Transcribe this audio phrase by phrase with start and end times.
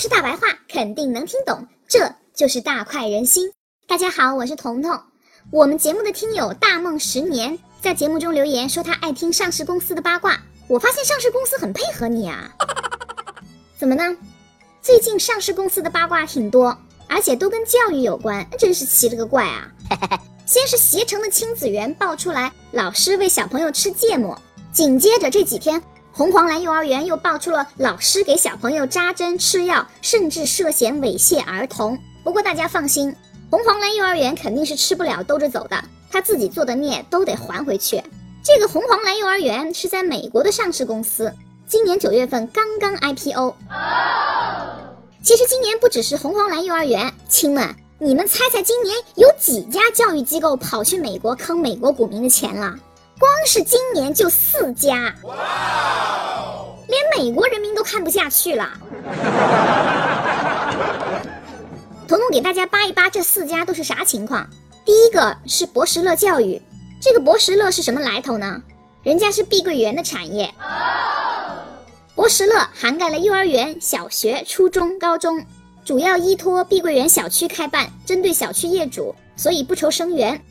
[0.00, 1.68] 是大白话，肯定能听懂。
[1.86, 3.52] 这就是大快人心。
[3.86, 4.98] 大家好，我是彤彤。
[5.52, 10.40] 我们节目的听友大梦十年在节目中留言说他爱听上市公司的八卦。
[10.68, 12.50] 我发现上市公司很配合你啊。
[13.76, 14.16] 怎么呢？
[14.80, 16.74] 最近上市公司的八卦挺多，
[17.06, 19.70] 而且都跟教育有关，真是奇了个怪啊！
[20.46, 24.40] 先是携程的亲子园爆出来老师喂小朋友吃芥末，
[24.72, 25.82] 紧接着这几天。
[26.20, 31.98] 红黄蓝幼儿园又爆出了老师给小朋友扎针吃药，甚至涉嫌猥亵儿童。
[32.22, 33.16] 不过大家放心，
[33.50, 38.04] 红黄蓝幼儿园肯定是吃不了兜着走的，他自己做的孽都得还回去。
[38.44, 41.32] 这个红黄蓝幼儿园是在美国的上市公司，
[41.66, 43.54] 今年九月份刚刚 IPO。
[45.22, 52.76] 其实今年不只是红黄蓝幼儿园，亲们，你们猜猜今年有几家教育机构跑去美国坑美国股民的钱了？
[53.20, 55.14] 光是今年就四家，
[56.88, 58.66] 连美国人民都看不下去了。
[62.08, 64.48] 彤彤给大家扒一扒这四家都是啥情况。
[64.86, 66.62] 第一个是博时乐教育，
[66.98, 68.62] 这个博时乐是什么来头呢？
[69.02, 70.50] 人家是碧桂园的产业。
[72.14, 75.44] 博时乐涵盖了幼儿园、小学、初中、高中，
[75.84, 80.42] 主要依托碧桂园小区开办，针对小区业主，所以不愁生源。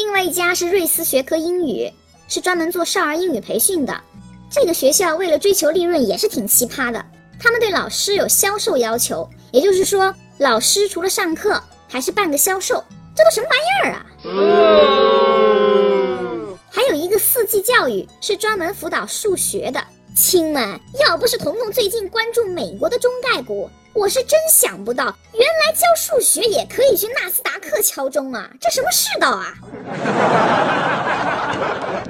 [0.00, 1.92] 另外一家是瑞思学科英语，
[2.26, 3.94] 是专门做少儿英语培训的。
[4.50, 7.04] 这个学校为了追求利润也是挺奇葩的，
[7.38, 12.82] 他们对老师有销售要求，也就是说，老师除了上课还是半个销售，
[13.14, 14.06] 这都什么玩意儿啊？
[16.70, 19.84] 还有一个四季教育是专门辅导数学的。
[20.16, 23.68] 亲们，要不是彤彤最近关注美国的中概股。
[23.92, 28.48] 我是真想不到，原来教数学也可以去纳斯达克敲钟啊！
[28.60, 29.52] 这什么世道啊？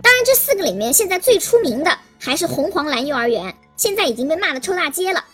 [0.00, 5.24] 当然，这四个里面现在最出名的还是红黄蓝幼儿园，现在已经被骂得臭大街了。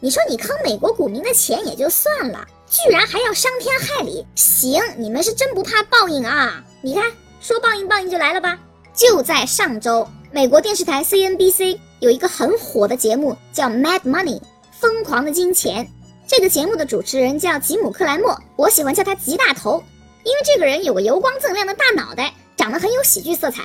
[0.00, 6.64] 你说你坑美国股民的钱也就算了，居然还要伤天害理，行，你们是真不怕报应啊！
[6.80, 8.58] 你看，说报应报应就来了吧？
[8.94, 14.40] 就在上周，美国电视台 CNBC 有一个很火的节目叫《Mad Money》。
[14.80, 15.88] 疯狂的金钱，
[16.26, 19.82] 这个节目的主持人叫吉姆·克莱默，我喜欢叫他吉大头，
[20.22, 23.62] 因为这个人有个油光锃亮的大脑袋，长得很有喜剧色彩。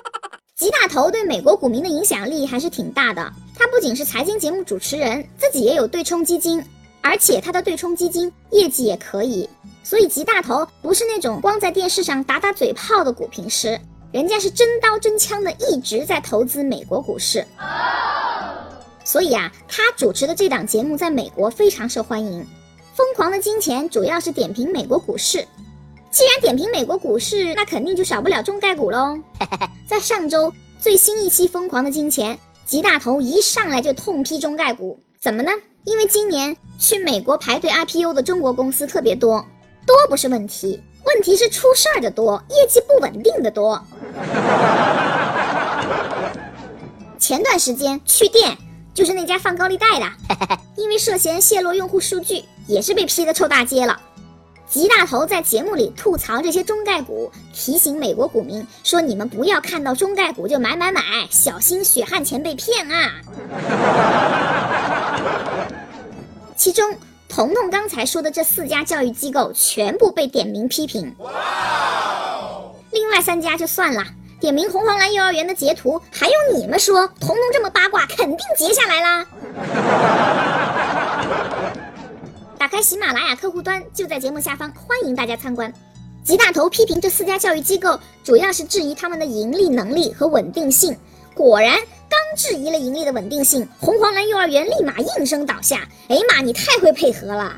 [0.56, 3.30] 吉大头对美国股民的影响力还是挺大的。
[3.58, 6.64] 他不仅是财经节目主持人，自己也有对冲基金，
[7.02, 9.46] 而且他的对冲基金业绩也可以。
[9.82, 13.78] 所以吉大头不是那种光在电视上打打嘴炮的股评师，
[14.10, 17.46] 人家是真刀真枪的，一直在投资美国股市。
[19.06, 22.44] 所以啊，他主持的这档节目在美国非常受欢迎。
[22.92, 25.46] 疯狂的金钱主要是点评美国股市，
[26.10, 29.16] 既然点评美国股市，那肯定就少不了中概股喽。
[29.86, 32.34] 在上周最新一期《疯狂的金钱》，
[32.66, 35.52] 吉大头一上来就痛批中概股，怎么呢？
[35.84, 39.46] 因为今年去美国排队 IPO 的中国公司特别多，
[39.86, 43.80] 多不是问题，问题是出事儿的多，业绩不稳定的多。
[47.20, 48.58] 前段时间去电。
[48.96, 50.10] 就是那家放高利贷的，
[50.74, 54.00] 因为涉嫌泄露用户数据，也是被批的臭大街了。
[54.70, 63.12] 吉大头在节目里吐槽这些中概股，提醒美国股民说：“你们不要看到中概股就买买买，小心血汗钱被骗啊！”
[66.56, 66.96] 其中，
[67.28, 71.14] 彤彤刚才说的这四家教育机构全部被点名批评，
[72.92, 74.02] 另外三家就算了。
[74.40, 77.06] 点名红黄蓝幼儿园的截图，还用你们说？
[77.20, 79.26] 彤彤这么八卦，肯定截下来啦。
[82.58, 85.72] 打开喜马拉雅客户端，就在节目下方，欢迎大家参观。
[86.24, 90.96] 吉大头批评这四家教育机构，主要是质疑他们的盈利能力和稳定性。
[91.34, 91.76] 果然，
[92.08, 95.88] 刚质疑了盈利的稳定性，红黄蓝幼儿园立马应声倒下。
[96.08, 97.52] 哎呀妈，你太会配合了！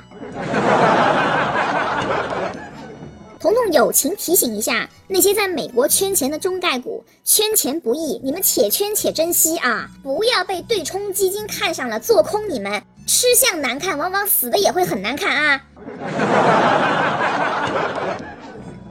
[3.49, 9.89] 彤彤友情提醒一下那些在美国圈钱的中概股，圈钱不易，你们且圈且珍惜啊！
[10.03, 15.65] 不要被对冲基金看上了做空你们，吃相难看，往往死的也会很难看啊！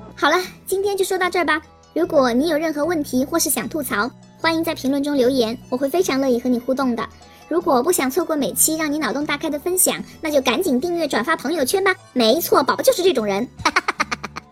[0.18, 1.62] 好了，今天就说到这儿吧。
[1.94, 4.10] 如果你有任何问题或是想吐槽，
[4.42, 7.08] 欢迎在评论中留言，我会非常乐意和你互动的。
[7.48, 11.96] 如果不想错过每期让你脑洞大开的分享，那就赶紧订阅转发朋友圈吧。
[12.12, 13.48] 没错，宝宝就是这种人。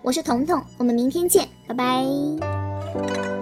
[0.06, 3.35] 我是彤彤，我们明天见，拜拜。